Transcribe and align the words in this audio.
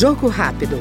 Jogo 0.00 0.28
rápido. 0.28 0.78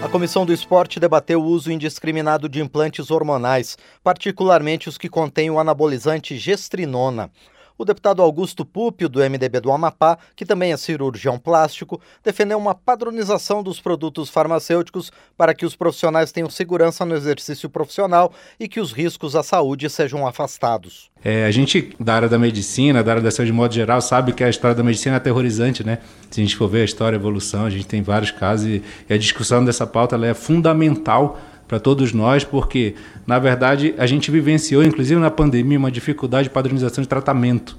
A 0.00 0.08
Comissão 0.08 0.46
do 0.46 0.52
Esporte 0.52 1.00
debateu 1.00 1.42
o 1.42 1.44
uso 1.44 1.72
indiscriminado 1.72 2.48
de 2.48 2.62
implantes 2.62 3.10
hormonais, 3.10 3.76
particularmente 4.00 4.88
os 4.88 4.96
que 4.96 5.08
contêm 5.08 5.50
o 5.50 5.58
anabolizante 5.58 6.38
gestrinona. 6.38 7.32
O 7.76 7.84
deputado 7.84 8.22
Augusto 8.22 8.64
Púpio, 8.64 9.08
do 9.08 9.18
MDB 9.18 9.60
do 9.60 9.72
Amapá, 9.72 10.16
que 10.36 10.46
também 10.46 10.72
é 10.72 10.76
cirurgião 10.76 11.38
plástico, 11.38 12.00
defendeu 12.22 12.56
uma 12.56 12.74
padronização 12.74 13.62
dos 13.62 13.80
produtos 13.80 14.30
farmacêuticos 14.30 15.10
para 15.36 15.52
que 15.52 15.66
os 15.66 15.74
profissionais 15.74 16.30
tenham 16.30 16.48
segurança 16.48 17.04
no 17.04 17.16
exercício 17.16 17.68
profissional 17.68 18.32
e 18.60 18.68
que 18.68 18.78
os 18.78 18.92
riscos 18.92 19.34
à 19.34 19.42
saúde 19.42 19.90
sejam 19.90 20.24
afastados. 20.24 21.10
É, 21.24 21.46
a 21.46 21.50
gente, 21.50 21.96
da 21.98 22.14
área 22.14 22.28
da 22.28 22.38
medicina, 22.38 23.02
da 23.02 23.12
área 23.12 23.22
da 23.22 23.30
saúde 23.30 23.50
de 23.50 23.56
modo 23.56 23.74
geral, 23.74 24.00
sabe 24.00 24.32
que 24.32 24.44
a 24.44 24.48
história 24.48 24.76
da 24.76 24.82
medicina 24.82 25.16
é 25.16 25.18
aterrorizante, 25.18 25.84
né? 25.84 25.98
Se 26.30 26.40
a 26.40 26.44
gente 26.44 26.54
for 26.54 26.68
ver 26.68 26.82
a 26.82 26.84
história, 26.84 27.16
a 27.16 27.20
evolução, 27.20 27.64
a 27.64 27.70
gente 27.70 27.86
tem 27.86 28.02
vários 28.02 28.30
casos 28.30 28.66
e 28.68 28.82
a 29.12 29.16
discussão 29.16 29.64
dessa 29.64 29.86
pauta 29.86 30.16
é 30.24 30.34
fundamental 30.34 31.38
para 31.66 31.80
todos 31.80 32.12
nós, 32.12 32.44
porque, 32.44 32.94
na 33.26 33.38
verdade, 33.38 33.94
a 33.98 34.06
gente 34.06 34.30
vivenciou, 34.30 34.82
inclusive 34.82 35.20
na 35.20 35.30
pandemia, 35.30 35.78
uma 35.78 35.90
dificuldade 35.90 36.44
de 36.44 36.50
padronização 36.50 37.02
de 37.02 37.08
tratamento. 37.08 37.76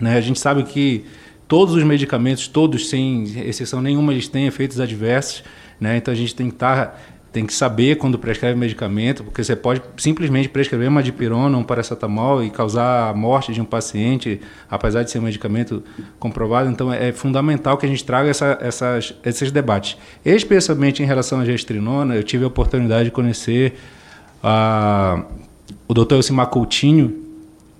Né? 0.00 0.16
A 0.16 0.20
gente 0.20 0.38
sabe 0.38 0.64
que 0.64 1.04
todos 1.48 1.74
os 1.74 1.82
medicamentos, 1.82 2.46
todos, 2.48 2.88
sem 2.88 3.24
exceção 3.48 3.80
nenhuma, 3.80 4.12
eles 4.12 4.28
têm 4.28 4.46
efeitos 4.46 4.80
adversos, 4.80 5.42
né? 5.80 5.96
então 5.96 6.12
a 6.12 6.16
gente 6.16 6.34
tem 6.34 6.48
que 6.48 6.56
estar 6.56 6.86
tá 6.86 6.98
tem 7.36 7.44
que 7.44 7.52
saber 7.52 7.96
quando 7.96 8.18
prescreve 8.18 8.58
medicamento, 8.58 9.22
porque 9.22 9.44
você 9.44 9.54
pode 9.54 9.82
simplesmente 9.98 10.48
prescrever 10.48 10.88
uma 10.88 11.02
dipirona, 11.02 11.58
um 11.58 11.62
paracetamol 11.62 12.42
e 12.42 12.48
causar 12.48 13.10
a 13.10 13.12
morte 13.12 13.52
de 13.52 13.60
um 13.60 13.64
paciente, 13.66 14.40
apesar 14.70 15.02
de 15.02 15.10
ser 15.10 15.18
um 15.18 15.22
medicamento 15.22 15.84
comprovado. 16.18 16.70
Então, 16.70 16.90
é 16.90 17.12
fundamental 17.12 17.76
que 17.76 17.84
a 17.84 17.88
gente 17.90 18.02
traga 18.02 18.30
essa, 18.30 18.56
essas, 18.62 19.14
esses 19.22 19.52
debates. 19.52 19.98
Especialmente 20.24 21.02
em 21.02 21.04
relação 21.04 21.38
à 21.38 21.44
gestrinona, 21.44 22.14
eu 22.14 22.24
tive 22.24 22.44
a 22.44 22.46
oportunidade 22.46 23.04
de 23.04 23.10
conhecer 23.10 23.74
a, 24.42 25.22
o 25.86 25.92
Dr. 25.92 26.14
Elcimar 26.14 26.46
Coutinho, 26.46 27.22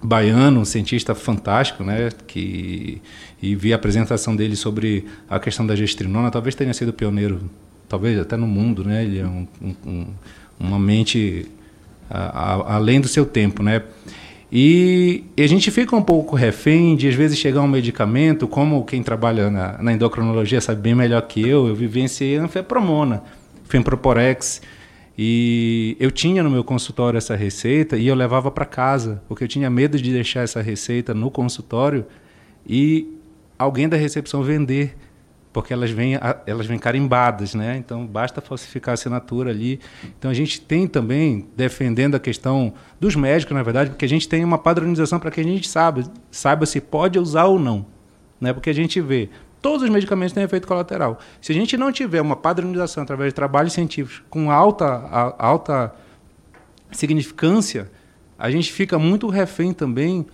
baiano, 0.03 0.61
um 0.61 0.67
cientista 0.67 1.15
fantástico, 1.15 1.83
né, 1.83 2.11
que 2.27 3.01
e 3.41 3.55
vi 3.55 3.73
a 3.73 3.77
apresentação 3.77 4.37
dele 4.37 4.55
sobre 4.55 5.07
a 5.31 5.39
questão 5.41 5.67
da 5.67 5.75
gestrinona, 5.75 6.31
talvez 6.31 6.55
tenha 6.55 6.75
sido 6.75 6.93
pioneiro 6.93 7.41
talvez 7.89 8.19
até 8.19 8.37
no 8.37 8.47
mundo, 8.47 8.85
né? 8.85 9.05
Ele 9.05 9.19
é 9.21 9.27
um, 9.27 9.47
um, 9.85 10.07
uma 10.59 10.79
mente 10.79 11.47
a, 12.11 12.19
a, 12.19 12.75
além 12.77 13.01
do 13.01 13.09
seu 13.09 13.25
tempo, 13.25 13.63
né? 13.63 13.83
E, 14.51 15.25
e, 15.37 15.43
a 15.43 15.47
gente 15.49 15.71
fica 15.71 15.97
um 15.97 16.03
pouco 16.03 16.37
refém 16.37 16.95
de, 16.95 17.09
às 17.09 17.15
vezes, 17.15 17.37
chegar 17.37 17.63
um 17.63 17.69
medicamento, 17.69 18.47
como 18.47 18.85
quem 18.85 19.03
trabalha 19.03 19.51
na, 19.51 19.83
na 19.83 19.93
endocrinologia 19.93 20.61
sabe 20.61 20.81
bem 20.81 20.95
melhor 20.95 21.21
que 21.23 21.41
eu, 21.41 21.67
eu 21.67 21.75
vivenciei 21.75 22.37
anfepromona, 22.37 23.25
femproporex, 23.65 24.63
e 25.19 25.97
eu 25.99 26.11
tinha 26.11 26.43
no 26.43 26.51
meu 26.51 26.63
consultório 26.63 27.17
essa 27.17 27.35
receita 27.35 27.97
e 27.97 28.07
eu 28.07 28.15
levava 28.15 28.51
para 28.51 28.65
casa, 28.65 29.23
porque 29.27 29.43
eu 29.45 29.49
tinha 29.49 29.69
medo 29.69 29.99
de 30.01 30.13
deixar 30.13 30.43
essa 30.43 30.61
receita 30.61 31.15
no 31.15 31.31
consultório 31.31 32.05
e 32.69 33.17
alguém 33.59 33.89
da 33.89 33.97
recepção 33.97 34.43
vender 34.43 34.95
porque 35.57 35.73
elas 35.73 35.91
vêm, 35.91 36.19
elas 36.45 36.67
vêm 36.67 36.79
carimbadas, 36.79 37.55
né? 37.55 37.79
Então 37.79 38.07
basta 38.07 38.43
falsificar 38.43 38.93
a 38.93 38.93
assinatura 38.93 39.49
ali. 39.49 39.81
Então 40.19 40.31
a 40.31 40.35
gente 40.35 40.61
tem 40.61 40.87
também 40.87 41.49
defendendo 41.57 42.15
a 42.15 42.21
questão 42.21 42.75
dos 43.01 43.17
médicos, 43.17 43.57
na 43.57 43.63
verdade, 43.63 43.89
porque 43.89 44.05
a 44.05 44.09
gente 44.09 44.29
tem 44.29 44.45
uma 44.45 44.59
padronização 44.59 45.19
para 45.19 45.31
que 45.31 45.41
a 45.41 45.43
gente 45.43 45.67
saiba, 45.67 46.03
saiba 46.31 46.67
se 46.67 46.79
pode 46.79 47.19
usar 47.19 47.47
ou 47.47 47.59
não, 47.59 47.87
né? 48.39 48.53
Porque 48.53 48.69
a 48.69 48.75
gente 48.75 49.01
vê 49.01 49.31
todos 49.63 49.83
os 49.83 49.89
medicamentos 49.89 50.35
têm 50.35 50.43
efeito 50.43 50.69
colateral. 50.69 51.19
Se 51.41 51.53
a 51.53 51.55
gente 51.55 51.75
não 51.79 51.91
tiver 51.91 52.21
uma 52.21 52.37
padronização 52.37 53.05
através 53.05 53.31
de 53.31 53.35
trabalhos 53.35 53.73
científicos 53.73 54.23
com 54.29 54.51
alta 54.51 54.85
alta 55.39 55.95
significância, 56.93 57.91
a 58.39 58.51
gente 58.51 58.71
fica 58.71 58.99
muito 58.99 59.27
refém 59.29 59.73
também 59.73 60.27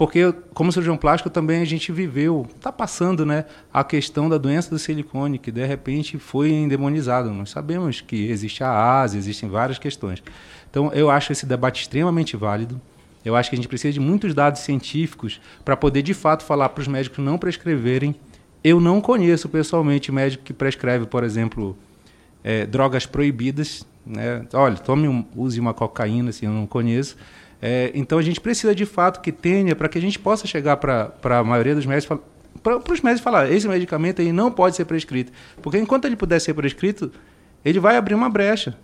porque, 0.00 0.32
como 0.54 0.72
cirurgião 0.72 0.96
plástico, 0.96 1.28
também 1.28 1.60
a 1.60 1.64
gente 1.66 1.92
viveu, 1.92 2.46
está 2.56 2.72
passando, 2.72 3.26
né, 3.26 3.44
a 3.70 3.84
questão 3.84 4.30
da 4.30 4.38
doença 4.38 4.70
do 4.70 4.78
silicone, 4.78 5.38
que 5.38 5.52
de 5.52 5.62
repente 5.66 6.16
foi 6.18 6.52
endemonizada. 6.52 7.28
Nós 7.28 7.50
sabemos 7.50 8.00
que 8.00 8.30
existe 8.30 8.64
a 8.64 9.02
Ásia, 9.02 9.18
existem 9.18 9.46
várias 9.46 9.78
questões. 9.78 10.22
Então, 10.70 10.90
eu 10.94 11.10
acho 11.10 11.32
esse 11.32 11.44
debate 11.44 11.82
extremamente 11.82 12.34
válido. 12.34 12.80
Eu 13.22 13.36
acho 13.36 13.50
que 13.50 13.56
a 13.56 13.58
gente 13.58 13.68
precisa 13.68 13.92
de 13.92 14.00
muitos 14.00 14.32
dados 14.32 14.62
científicos 14.62 15.38
para 15.66 15.76
poder, 15.76 16.00
de 16.00 16.14
fato, 16.14 16.44
falar 16.44 16.70
para 16.70 16.80
os 16.80 16.88
médicos 16.88 17.22
não 17.22 17.36
prescreverem. 17.36 18.16
Eu 18.64 18.80
não 18.80 19.02
conheço 19.02 19.50
pessoalmente 19.50 20.10
médico 20.10 20.42
que 20.44 20.54
prescreve, 20.54 21.04
por 21.04 21.24
exemplo, 21.24 21.76
é, 22.42 22.64
drogas 22.64 23.04
proibidas. 23.04 23.84
Né? 24.06 24.46
Olha, 24.54 24.76
tome 24.76 25.06
um, 25.06 25.26
use 25.36 25.60
uma 25.60 25.74
cocaína, 25.74 26.30
assim, 26.30 26.46
eu 26.46 26.52
não 26.52 26.66
conheço. 26.66 27.18
É, 27.62 27.90
então 27.94 28.18
a 28.18 28.22
gente 28.22 28.40
precisa 28.40 28.74
de 28.74 28.86
fato 28.86 29.20
que 29.20 29.30
tenha 29.30 29.76
para 29.76 29.88
que 29.88 29.98
a 29.98 30.00
gente 30.00 30.18
possa 30.18 30.46
chegar 30.46 30.78
para 30.78 31.12
a 31.22 31.44
maioria 31.44 31.74
dos 31.74 31.84
médicos 31.84 32.18
para 32.62 32.76
os 32.76 33.00
médicos 33.00 33.22
falar 33.22 33.50
esse 33.50 33.66
medicamento 33.68 34.20
aí 34.20 34.32
não 34.32 34.50
pode 34.50 34.76
ser 34.76 34.84
prescrito. 34.84 35.32
Porque 35.62 35.78
enquanto 35.78 36.06
ele 36.06 36.16
puder 36.16 36.40
ser 36.40 36.54
prescrito 36.54 37.12
ele 37.64 37.78
vai 37.78 37.96
abrir 37.96 38.14
uma 38.14 38.30
brecha. 38.30 38.76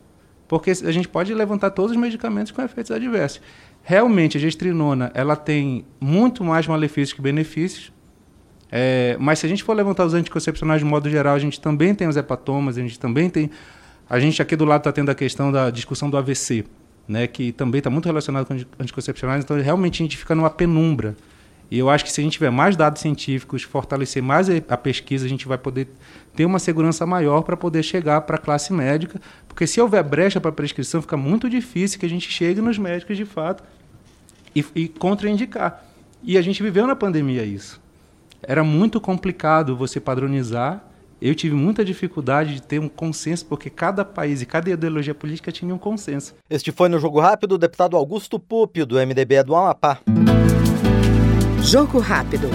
Porque 0.47 0.71
a 0.71 0.93
gente 0.93 1.09
pode 1.09 1.35
levantar 1.35 1.71
todos 1.71 1.91
os 1.91 1.97
medicamentos 1.97 2.53
com 2.53 2.63
efeitos 2.63 2.93
adversos. 2.93 3.41
Realmente 3.83 4.37
a 4.37 4.41
gestrinona 4.41 5.11
ela 5.15 5.35
tem 5.37 5.85
muito 5.99 6.45
mais 6.45 6.67
malefícios 6.67 7.13
que 7.15 7.23
benefícios. 7.23 7.93
É, 8.71 9.17
mas 9.19 9.39
se 9.39 9.47
a 9.47 9.49
gente 9.49 9.63
for 9.63 9.75
levantar 9.75 10.05
os 10.05 10.13
anticoncepcionais 10.13 10.81
de 10.81 10.85
modo 10.85 11.09
geral 11.09 11.35
a 11.35 11.39
gente 11.39 11.61
também 11.61 11.95
tem 11.95 12.09
os 12.09 12.17
hepatomas 12.17 12.77
a 12.77 12.81
gente 12.81 12.99
também 12.99 13.31
tem 13.31 13.49
a 14.11 14.19
gente 14.19 14.43
aqui 14.43 14.57
do 14.57 14.65
lado 14.65 14.81
está 14.81 14.91
tendo 14.91 15.09
a 15.09 15.15
questão 15.15 15.53
da 15.53 15.71
discussão 15.71 16.11
do 16.11 16.17
AVC 16.17 16.65
né, 17.09 17.27
que 17.27 17.53
também 17.53 17.79
está 17.79 17.91
muito 17.91 18.07
relacionado 18.07 18.47
com 18.47 18.55
anticoncepcionais, 18.83 19.45
então 19.45 19.61
realmente 19.61 20.03
a 20.03 20.05
gente 20.05 20.17
fica 20.17 20.35
numa 20.35 20.51
penumbra. 20.51 21.17
E 21.71 21.79
eu 21.79 21.91
acho 21.91 22.05
que 22.05 22.13
se 22.13 22.21
a 22.21 22.25
gente 22.25 22.35
tiver 22.35 22.51
mais 22.51 22.77
dados 22.77 23.03
científicos, 23.03 23.63
fortalecer 23.63 24.23
mais 24.23 24.49
a 24.69 24.77
pesquisa, 24.77 25.27
a 25.27 25.29
gente 25.29 25.49
vai 25.49 25.59
poder 25.59 25.89
ter 26.35 26.45
uma 26.45 26.61
segurança 26.61 27.05
maior 27.05 27.43
para 27.43 27.57
poder 27.57 27.83
chegar 27.83 28.21
para 28.21 28.37
a 28.37 28.39
classe 28.39 28.73
médica, 28.73 29.21
porque 29.49 29.67
se 29.67 29.81
houver 29.81 30.03
brecha 30.05 30.41
para 30.41 30.53
prescrição, 30.53 31.03
fica 31.03 31.17
muito 31.17 31.51
difícil 31.51 31.99
que 31.99 32.07
a 32.07 32.09
gente 32.09 32.31
chegue 32.31 32.61
nos 32.61 32.79
médicos 32.79 33.17
de 33.17 33.25
fato 33.25 33.65
e, 34.55 34.65
e 34.77 34.89
contraindicar. 34.89 35.85
E 36.23 36.39
a 36.39 36.43
gente 36.43 36.63
viveu 36.63 36.87
na 36.87 36.95
pandemia 36.95 37.45
isso. 37.45 37.81
Era 38.43 38.63
muito 38.63 39.01
complicado 39.01 39.77
você 39.77 39.99
padronizar 39.99 40.85
eu 41.21 41.35
tive 41.35 41.55
muita 41.55 41.85
dificuldade 41.85 42.55
de 42.55 42.63
ter 42.63 42.79
um 42.79 42.89
consenso, 42.89 43.47
porque 43.47 43.71
cada 43.71 44.05
país 44.05 44.43
e 44.43 44.47
cada 44.47 44.71
ideologia 44.71 45.15
política 45.15 45.51
tinha 45.51 45.75
um 45.75 45.79
consenso. 45.79 46.35
Este 46.49 46.71
foi 46.71 46.89
no 46.89 46.99
Jogo 46.99 47.21
Rápido 47.21 47.53
o 47.53 47.59
deputado 47.59 47.97
Augusto 47.97 48.39
Púpio, 48.39 48.85
do 48.85 48.97
MDB 48.97 49.43
do 49.43 49.55
Amapá. 49.55 50.01
Jogo 51.63 51.99
Rápido. 51.99 52.49